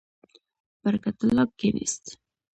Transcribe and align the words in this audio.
برکت 0.83 1.17
الله 1.23 1.45
کښېنست. 1.59 2.03